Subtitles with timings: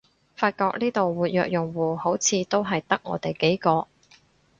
[0.35, 3.85] 發覺呢度活躍用戶好似都係得我哋幾個